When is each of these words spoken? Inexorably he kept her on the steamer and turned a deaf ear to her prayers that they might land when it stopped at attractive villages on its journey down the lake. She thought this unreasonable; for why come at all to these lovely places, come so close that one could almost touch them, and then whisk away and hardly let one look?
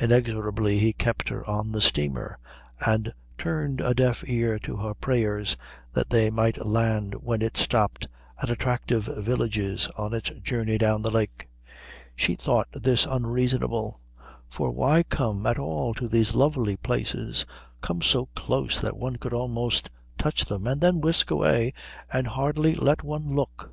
Inexorably 0.00 0.78
he 0.78 0.94
kept 0.94 1.28
her 1.28 1.44
on 1.46 1.70
the 1.72 1.82
steamer 1.82 2.38
and 2.86 3.12
turned 3.36 3.82
a 3.82 3.92
deaf 3.92 4.24
ear 4.26 4.58
to 4.60 4.74
her 4.78 4.94
prayers 4.94 5.54
that 5.92 6.08
they 6.08 6.30
might 6.30 6.64
land 6.64 7.12
when 7.16 7.42
it 7.42 7.58
stopped 7.58 8.08
at 8.42 8.48
attractive 8.48 9.04
villages 9.04 9.86
on 9.98 10.14
its 10.14 10.30
journey 10.42 10.78
down 10.78 11.02
the 11.02 11.10
lake. 11.10 11.50
She 12.14 12.36
thought 12.36 12.68
this 12.72 13.04
unreasonable; 13.04 14.00
for 14.48 14.70
why 14.70 15.02
come 15.02 15.44
at 15.44 15.58
all 15.58 15.92
to 15.92 16.08
these 16.08 16.34
lovely 16.34 16.78
places, 16.78 17.44
come 17.82 18.00
so 18.00 18.30
close 18.34 18.80
that 18.80 18.96
one 18.96 19.16
could 19.16 19.34
almost 19.34 19.90
touch 20.16 20.46
them, 20.46 20.66
and 20.66 20.80
then 20.80 21.02
whisk 21.02 21.30
away 21.30 21.74
and 22.10 22.26
hardly 22.28 22.74
let 22.74 23.02
one 23.02 23.34
look? 23.34 23.72